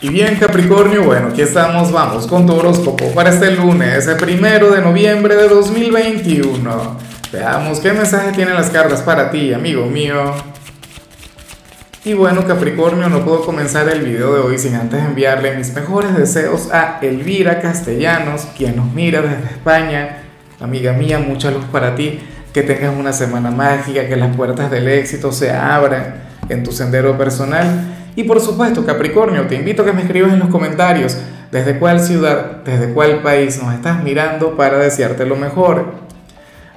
[0.00, 4.70] Y bien Capricornio, bueno, aquí estamos, vamos con tu horóscopo para este lunes, el primero
[4.70, 6.96] de noviembre de 2021.
[7.32, 10.34] Veamos qué mensaje tienen las cartas para ti, amigo mío.
[12.04, 16.16] Y bueno Capricornio, no puedo comenzar el video de hoy sin antes enviarle mis mejores
[16.16, 20.22] deseos a Elvira Castellanos, quien nos mira desde España.
[20.60, 22.20] Amiga mía, mucha luz para ti,
[22.52, 27.18] que tengas una semana mágica, que las puertas del éxito se abran en tu sendero
[27.18, 31.16] personal y por supuesto, Capricornio, te invito a que me escribas en los comentarios
[31.52, 35.92] desde cuál ciudad, desde cuál país nos estás mirando para desearte lo mejor.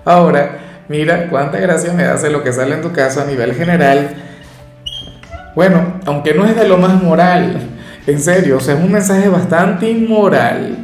[0.05, 4.17] Ahora, mira cuánta gracia me hace lo que sale en tu caso a nivel general.
[5.55, 7.59] Bueno, aunque no es de lo más moral,
[8.05, 10.77] en serio, o sea, es un mensaje bastante inmoral.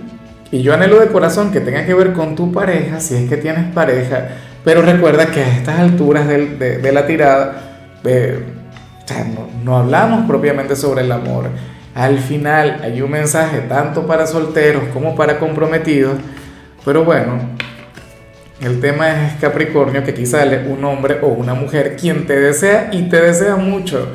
[0.50, 3.38] Y yo anhelo de corazón que tenga que ver con tu pareja, si es que
[3.38, 4.30] tienes pareja,
[4.66, 7.62] pero recuerda que a estas alturas de, de la tirada,
[8.04, 8.57] eh,
[9.64, 11.46] no, hablamos propiamente sobre el amor.
[11.96, 16.18] Al final hay un mensaje tanto para solteros como para comprometidos,
[16.86, 17.40] pero bueno,
[18.62, 22.90] el tema es Capricornio, que aquí sale un hombre o una mujer quien te desea
[22.92, 24.08] y te desea mucho.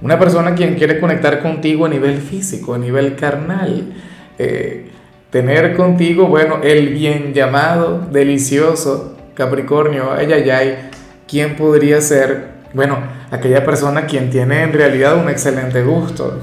[0.00, 3.94] Una persona quien quiere conectar contigo a nivel físico, a nivel carnal.
[4.38, 4.90] Eh,
[5.30, 10.90] tener contigo, bueno, el bien llamado, delicioso Capricornio, ay, ay, ay,
[11.26, 12.98] ¿quién podría ser bueno,
[13.32, 16.38] aquella persona quien tiene en realidad un excelente gusto.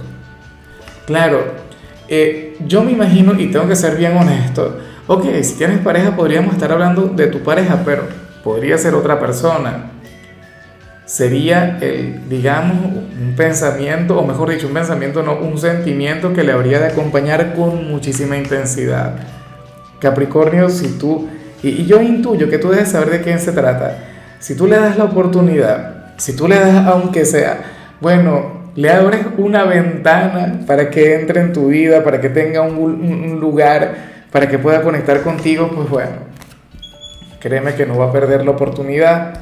[1.06, 1.54] Claro,
[2.08, 6.54] eh, yo me imagino, y tengo que ser bien honesto, ok, si tienes pareja podríamos
[6.54, 8.04] estar hablando de tu pareja, pero
[8.44, 9.92] podría ser otra persona.
[11.06, 16.52] Sería el, digamos, un pensamiento, o mejor dicho, un pensamiento, no, un sentimiento que le
[16.52, 19.16] habría de acompañar con muchísima intensidad.
[20.00, 21.28] Capricornio, si tú,
[21.62, 23.98] y, y yo intuyo que tú debes saber de quién se trata,
[24.40, 27.62] si tú le das la oportunidad si tú le das, aunque sea,
[28.02, 33.40] bueno, le abres una ventana para que entre en tu vida, para que tenga un,
[33.40, 33.96] lugar,
[34.32, 36.12] para que pueda conectar contigo, pues bueno,
[37.40, 39.34] créeme que no va a perder la oportunidad.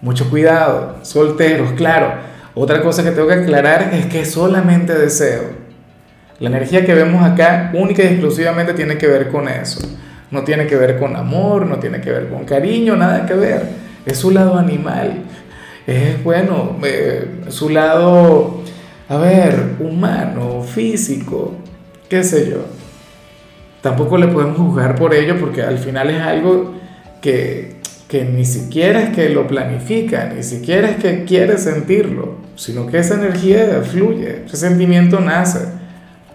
[0.00, 2.14] Mucho cuidado, solteros, claro.
[2.54, 5.62] Otra cosa que tengo que aclarar es que solamente deseo.
[6.40, 9.80] La energía que vemos acá única y exclusivamente tiene que ver con eso.
[10.30, 13.62] No tiene que ver con amor, no tiene que ver con cariño, nada que ver.
[14.04, 15.22] Es su lado animal
[15.86, 18.62] es, bueno, eh, su lado,
[19.08, 21.54] a ver, humano, físico,
[22.08, 22.64] qué sé yo.
[23.80, 26.74] Tampoco le podemos juzgar por ello porque al final es algo
[27.20, 27.76] que,
[28.06, 32.98] que ni siquiera es que lo planifica, ni siquiera es que quiere sentirlo, sino que
[32.98, 35.66] esa energía fluye, ese sentimiento nace.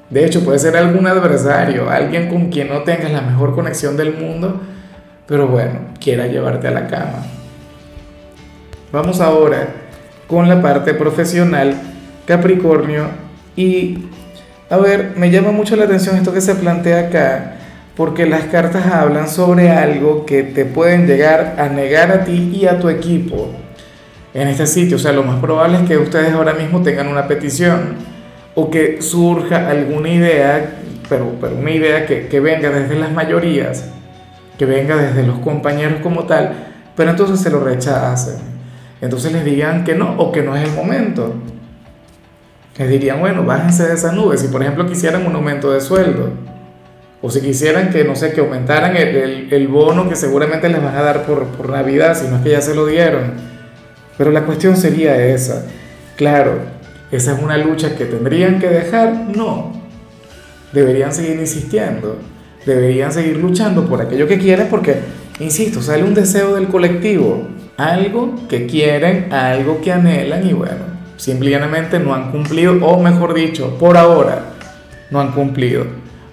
[0.09, 4.13] De hecho, puede ser algún adversario, alguien con quien no tengas la mejor conexión del
[4.13, 4.61] mundo,
[5.25, 7.36] pero bueno, quiera llevarte a la cama.
[8.89, 9.67] Vamos ahora
[10.27, 11.75] con la parte profesional,
[12.25, 13.09] Capricornio.
[13.57, 14.05] Y,
[14.69, 17.57] a ver, me llama mucho la atención esto que se plantea acá,
[17.97, 22.65] porque las cartas hablan sobre algo que te pueden llegar a negar a ti y
[22.65, 23.49] a tu equipo
[24.33, 24.95] en este sitio.
[24.95, 27.95] O sea, lo más probable es que ustedes ahora mismo tengan una petición
[28.55, 30.77] o que surja alguna idea,
[31.09, 33.83] pero, pero una idea que, que venga desde las mayorías,
[34.57, 36.53] que venga desde los compañeros como tal,
[36.95, 38.56] pero entonces se lo rechazan
[39.01, 41.35] entonces les digan que no o que no es el momento.
[42.77, 44.37] Les dirían, bueno, bájense de esa nube.
[44.37, 46.29] Si por ejemplo quisieran un aumento de sueldo,
[47.21, 50.95] o si quisieran que, no sé, que aumentaran el, el, bono que seguramente les van
[50.95, 53.33] a dar por, por Navidad, si no es que ya se lo dieron.
[54.17, 55.65] Pero la cuestión sería esa.
[56.15, 56.59] Claro,
[57.11, 59.13] esa es una lucha que tendrían que dejar.
[59.35, 59.73] No.
[60.73, 62.17] Deberían seguir insistiendo.
[62.65, 64.97] Deberían seguir luchando por aquello que quieren porque,
[65.39, 70.85] insisto, sale un deseo del colectivo algo que quieren, algo que anhelan y bueno,
[71.17, 74.41] simplemente no han cumplido, o mejor dicho, por ahora
[75.11, 75.85] no han cumplido.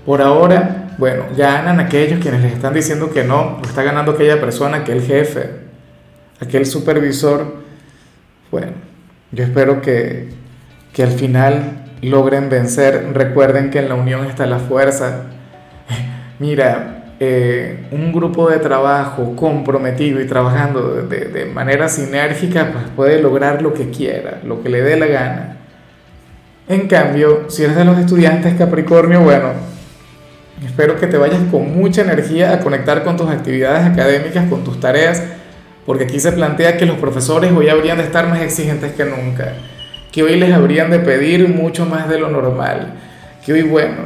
[0.06, 4.78] Por ahora, bueno, ganan aquellos quienes les están diciendo que no, está ganando aquella persona,
[4.78, 5.50] aquel jefe,
[6.40, 7.56] aquel supervisor.
[8.50, 8.72] Bueno,
[9.32, 10.30] yo espero que,
[10.92, 13.10] que al final logren vencer.
[13.14, 15.22] Recuerden que en la unión está la fuerza.
[16.38, 23.62] Mira, eh, un grupo de trabajo comprometido y trabajando de, manera sinérgica, pues puede lograr
[23.62, 25.56] lo que quiera, lo que le dé la gana.
[26.68, 29.52] En cambio, si eres de los estudiantes Capricornio, bueno,
[30.66, 34.78] espero que te vayas con mucha energía a conectar con tus actividades académicas, con tus
[34.78, 35.22] tareas,
[35.86, 39.54] porque aquí se plantea que los profesores hoy habrían de estar más exigentes que nunca,
[40.12, 42.92] que hoy les habrían de pedir mucho más de lo normal,
[43.46, 43.96] que hoy, bueno,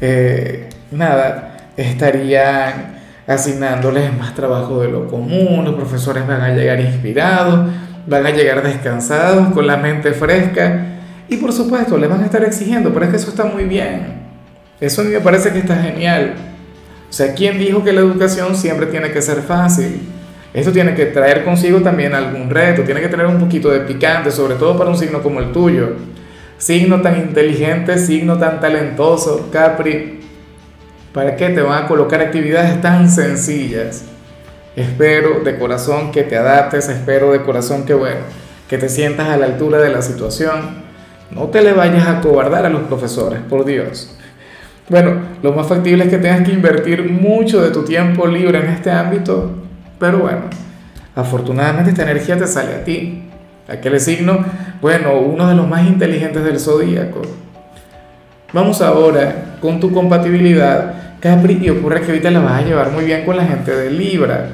[0.00, 7.70] eh, nada, estarían asignándoles más trabajo de lo común, los profesores van a llegar inspirados,
[8.06, 10.88] van a llegar descansados, con la mente fresca,
[11.28, 14.20] Y por supuesto, le van a estar exigiendo, pero es que eso está muy bien.
[14.80, 16.34] Eso a mí me parece que está genial.
[17.08, 20.02] O sea, ¿quién dijo que la educación siempre tiene que ser fácil?
[20.52, 24.30] Esto tiene que traer consigo también algún reto, tiene que tener un poquito de picante,
[24.30, 25.96] sobre todo para un signo como el tuyo.
[26.58, 30.21] Signo tan inteligente, signo tan talentoso, Capri.
[31.12, 34.04] ¿Para qué te van a colocar actividades tan sencillas?
[34.76, 38.20] Espero de corazón que te adaptes, espero de corazón que, bueno,
[38.68, 40.82] que te sientas a la altura de la situación.
[41.30, 44.16] No te le vayas a cobardar a los profesores, por Dios.
[44.88, 48.66] Bueno, lo más factible es que tengas que invertir mucho de tu tiempo libre en
[48.66, 49.62] este ámbito
[50.02, 50.40] pero bueno,
[51.14, 53.22] afortunadamente esta energía te sale a ti.
[53.68, 54.44] Aquel signo,
[54.80, 57.22] bueno, uno de los más inteligentes del zodíaco.
[58.52, 63.04] Vamos ahora con tu compatibilidad, Capri, y ocurre que ahorita la vas a llevar muy
[63.04, 64.46] bien con la gente de Libra.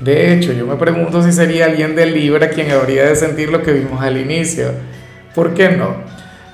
[0.00, 3.62] De hecho, yo me pregunto si sería alguien de Libra quien habría de sentir lo
[3.62, 4.72] que vimos al inicio.
[5.34, 5.96] ¿Por qué no?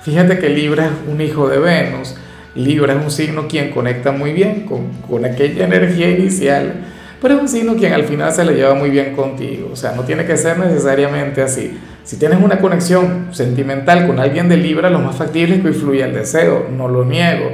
[0.03, 2.15] Fíjate que Libra es un hijo de Venus.
[2.55, 6.85] Libra es un signo quien conecta muy bien con, con aquella energía inicial
[7.21, 9.69] pero es un signo quien al final se le lleva muy bien contigo.
[9.71, 11.77] O sea, no tiene que ser necesariamente así.
[12.03, 16.05] Si tienes una conexión sentimental con alguien de Libra, lo más factible es que influya
[16.05, 17.51] el deseo, no lo niego,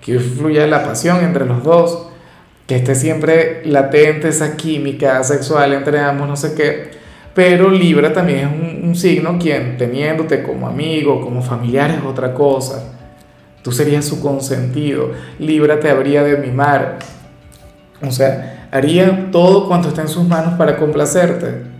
[0.00, 2.08] que influya la pasión entre los dos,
[2.66, 6.90] que esté siempre latente esa química sexual entre ambos, no sé qué.
[7.34, 12.92] Pero Libra también es un, signo quien teniéndote como amigo, como familiar es otra cosa.
[13.62, 15.10] Tú serías su consentido.
[15.38, 16.98] Libra te habría de mimar.
[18.02, 21.79] O sea, haría todo cuanto está en sus manos para complacerte.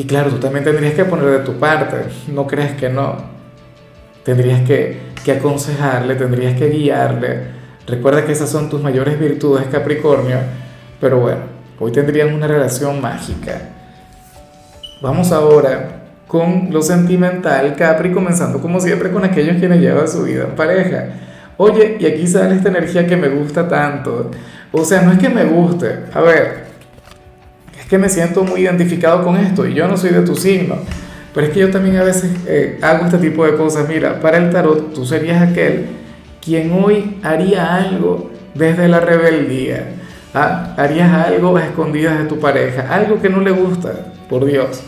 [0.00, 1.98] Y claro, tú también tendrías que poner de tu parte,
[2.28, 3.16] no crees que no.
[4.24, 7.40] Tendrías que, que aconsejarle, tendrías que guiarle.
[7.86, 10.38] Recuerda que esas son tus mayores virtudes, Capricornio.
[11.02, 11.40] Pero bueno,
[11.78, 13.60] hoy tendrían una relación mágica.
[15.02, 20.44] Vamos ahora con lo sentimental, Capri, comenzando como siempre con aquellos quienes llevan su vida
[20.44, 21.08] en pareja.
[21.58, 24.30] Oye, y aquí sale esta energía que me gusta tanto.
[24.72, 26.69] O sea, no es que me guste, a ver,
[27.90, 30.76] que me siento muy identificado con esto y yo no soy de tu signo,
[31.34, 33.88] pero es que yo también a veces eh, hago este tipo de cosas.
[33.88, 35.86] Mira, para el tarot tú serías aquel
[36.40, 39.94] quien hoy haría algo desde la rebeldía.
[40.34, 40.74] ¿ah?
[40.76, 43.90] Harías algo a escondidas de tu pareja, algo que no le gusta,
[44.28, 44.82] por Dios.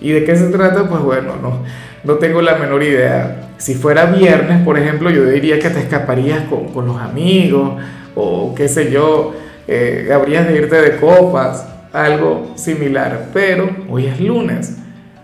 [0.00, 0.88] ¿Y de qué se trata?
[0.88, 1.60] Pues bueno, no,
[2.04, 3.50] no tengo la menor idea.
[3.58, 7.82] Si fuera viernes, por ejemplo, yo diría que te escaparías con, con los amigos
[8.14, 9.34] o qué sé yo,
[9.68, 13.30] eh, habrías de irte de copas, algo similar.
[13.32, 14.76] Pero hoy es lunes.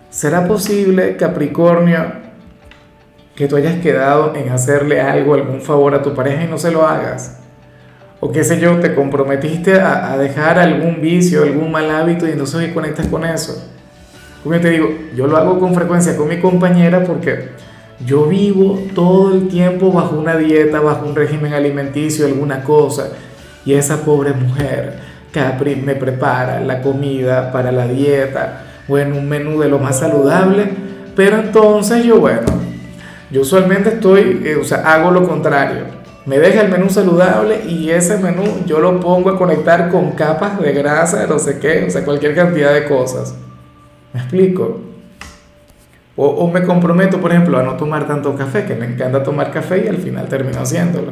[0.09, 2.23] ¿Será posible, Capricornio,
[3.35, 6.71] que tú hayas quedado en hacerle algo, algún favor a tu pareja y no se
[6.71, 7.39] lo hagas?
[8.19, 12.55] O qué sé yo, te comprometiste a, dejar algún vicio, algún mal hábito y entonces
[12.55, 13.69] hoy conectas con eso.
[14.41, 17.49] Como yo te digo, yo lo hago con frecuencia con mi compañera porque
[18.05, 23.09] yo vivo todo el tiempo bajo una dieta, bajo un régimen alimenticio, alguna cosa.
[23.65, 24.99] Y esa pobre mujer,
[25.33, 30.69] Capri, me prepara la comida para la dieta, bueno, un menú de lo más saludable.
[31.15, 32.41] Pero entonces yo, bueno,
[33.31, 35.85] yo usualmente estoy, eh, o sea, hago lo contrario.
[36.25, 40.59] Me deja el menú saludable y ese menú yo lo pongo a conectar con capas
[40.61, 43.35] de grasa, no sé qué, o sea, cualquier cantidad de cosas.
[44.13, 44.79] ¿Me explico?
[46.15, 49.83] O, me comprometo, por ejemplo, a no tomar tanto café, que me encanta tomar café
[49.83, 51.11] y al final termino haciéndolo.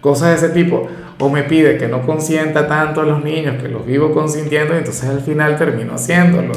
[0.00, 0.88] Cosas de ese tipo.
[1.18, 4.78] O me pide que no consienta tanto a los niños, que los vivo consintiendo y
[4.78, 6.52] entonces al final termino haciéndolo.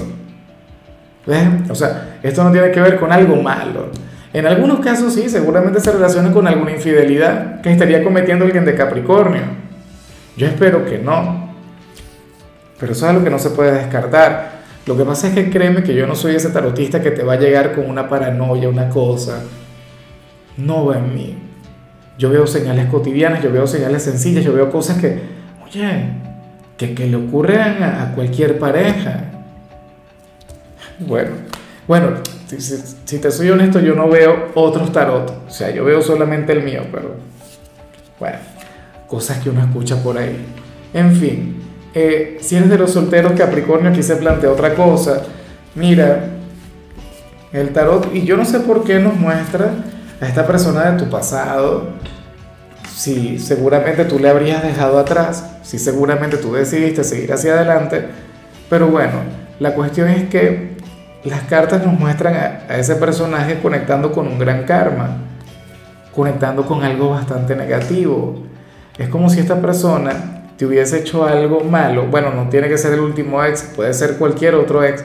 [1.25, 1.47] ¿Ves?
[1.69, 3.89] O sea, esto no tiene que ver con algo malo.
[4.33, 8.75] En algunos casos sí, seguramente se relaciona con alguna infidelidad que estaría cometiendo alguien de
[8.75, 9.41] Capricornio.
[10.37, 11.53] Yo espero que no.
[12.79, 14.61] Pero eso es algo que no se puede descartar.
[14.85, 17.33] Lo que pasa es que créeme que yo no soy ese tarotista que te va
[17.33, 19.43] a llegar con una paranoia, una cosa.
[20.57, 21.37] No va en mí.
[22.21, 25.19] Yo veo señales cotidianas, yo veo señales sencillas, yo veo cosas que,
[25.65, 26.03] oye,
[26.77, 29.23] que, que le ocurren a, cualquier pareja.
[30.99, 31.31] Bueno,
[31.87, 32.11] bueno,
[32.45, 35.47] si, si, te soy honesto, yo no veo otros tarot.
[35.47, 37.15] O sea, yo veo solamente el mío, pero
[38.19, 38.37] bueno,
[39.07, 40.45] cosas que uno escucha por ahí.
[40.93, 41.59] En fin,
[41.95, 45.23] eh, si eres de los solteros, Capricornio, aquí se plantea otra cosa.
[45.73, 46.27] Mira,
[47.51, 49.73] el tarot, y yo no sé por qué nos muestra
[50.21, 51.89] a esta persona de tu pasado,
[52.95, 58.05] si seguramente tú le habrías dejado atrás, si seguramente tú decidiste seguir hacia adelante,
[58.69, 59.13] pero bueno,
[59.59, 60.77] la cuestión es que
[61.23, 65.17] las cartas nos muestran a ese personaje conectando con un gran karma,
[66.13, 68.43] conectando con algo bastante negativo.
[68.97, 72.93] Es como si esta persona te hubiese hecho algo malo, bueno, no tiene que ser
[72.93, 75.03] el último ex, puede ser cualquier otro ex,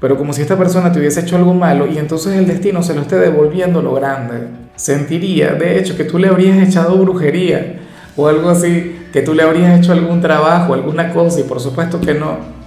[0.00, 2.94] pero como si esta persona te hubiese hecho algo malo y entonces el destino se
[2.94, 4.48] lo esté devolviendo lo grande.
[4.76, 7.80] Sentiría, de hecho, que tú le habrías echado brujería
[8.16, 12.00] o algo así, que tú le habrías hecho algún trabajo, alguna cosa y por supuesto
[12.00, 12.58] que no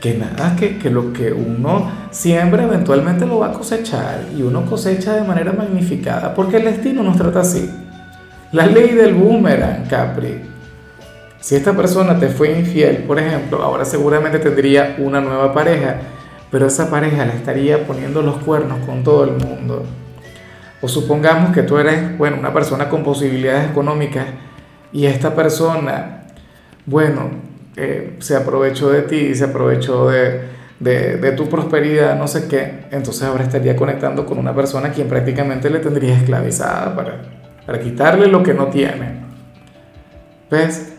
[0.00, 4.66] que nada, que, que, lo que uno siembra eventualmente lo va a cosechar y uno
[4.66, 7.70] cosecha de manera magnificada, porque el destino nos trata así.
[8.52, 10.42] La ley del boomerang, Capri.
[11.40, 15.96] Si esta persona te fue infiel, por ejemplo, ahora seguramente tendría una nueva pareja,
[16.54, 19.82] pero esa pareja le estaría poniendo los cuernos con todo el mundo.
[20.80, 24.24] O supongamos que tú eres, bueno, una persona con posibilidades económicas
[24.92, 26.28] y esta persona,
[26.86, 27.28] bueno,
[27.74, 30.42] eh, se aprovechó de ti, se aprovechó de,
[30.78, 35.08] de, tu prosperidad, no sé qué, entonces ahora estaría conectando con una persona a quien
[35.08, 37.20] prácticamente le tendría esclavizada para,
[37.66, 39.24] para quitarle lo que no tiene.
[40.48, 40.92] ¿Ves?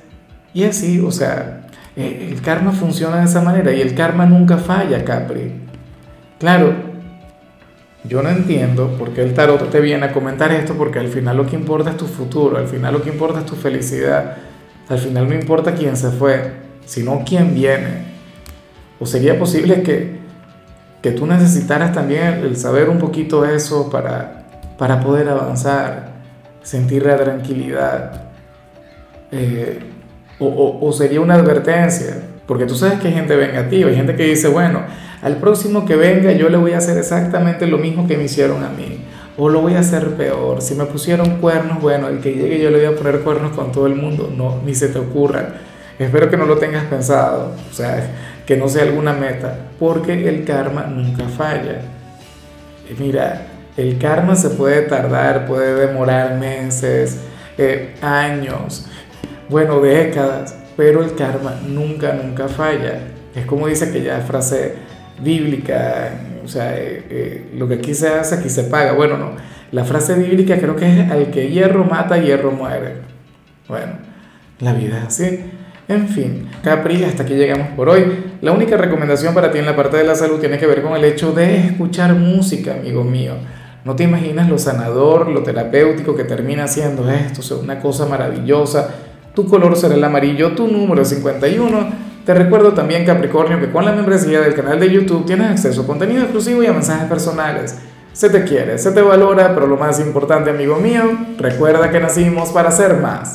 [0.53, 1.64] Y así, o sea,
[1.95, 5.51] eh, el karma funciona de esa manera y el karma nunca falla, Capri.
[6.39, 6.73] Claro,
[8.03, 11.37] yo no entiendo por qué el tarot te viene a comentar esto, porque al final
[11.37, 14.37] lo que importa es tu futuro, al final lo que importa es tu felicidad,
[14.89, 16.53] al final no importa quién se fue,
[16.85, 18.05] sino quién viene.
[18.99, 20.19] ¿O sería posible que,
[21.01, 24.45] que tú necesitaras también el saber un poquito eso para,
[24.77, 26.11] para poder avanzar,
[26.61, 28.25] sentir la tranquilidad?
[29.31, 29.79] Eh,
[30.39, 34.47] o, sería una advertencia, porque tú sabes que hay gente vengativa, hay gente que dice,
[34.47, 34.81] bueno,
[35.21, 38.63] al próximo que venga yo le voy a hacer exactamente lo mismo que me hicieron
[38.63, 38.99] a mí,
[39.37, 42.69] o lo voy a hacer peor, si me pusieron cuernos, bueno, el que llegue yo
[42.69, 45.53] le voy a poner cuernos con todo el mundo, no, ni se te ocurra.
[45.97, 48.05] Espero que no lo tengas pensado, o sea,
[48.45, 51.79] que no sea alguna meta, porque el karma nunca falla.
[52.99, 57.19] Mira, el karma se puede tardar, puede demorar meses,
[57.57, 58.87] eh, años,
[59.49, 62.99] bueno, décadas, pero el karma nunca, nunca falla.
[63.35, 64.75] Es como dice aquella frase
[65.21, 66.11] bíblica,
[66.43, 68.93] o sea, eh, eh, lo que aquí se hace, aquí se paga.
[68.93, 69.31] Bueno, no,
[69.71, 72.97] la frase bíblica creo que es al que hierro mata, hierro muere.
[73.67, 73.93] Bueno,
[74.59, 75.39] la vida es así.
[75.87, 78.23] En fin, Capri, hasta aquí llegamos por hoy.
[78.41, 80.95] La única recomendación para ti en la parte de la salud tiene que ver con
[80.95, 83.33] el hecho de escuchar música, amigo mío.
[83.83, 88.07] No te imaginas lo sanador, lo terapéutico que termina siendo esto, o sea, una cosa
[88.07, 88.95] maravillosa.
[89.35, 92.05] Tu color será el amarillo, tu número 51.
[92.25, 95.85] Te recuerdo también, Capricornio, que con la membresía del canal de YouTube tienes acceso a
[95.85, 97.75] contenido exclusivo y a mensajes personales.
[98.13, 101.03] Se te quiere, se te valora, pero lo más importante, amigo mío,
[101.37, 103.33] recuerda que nacimos para ser más.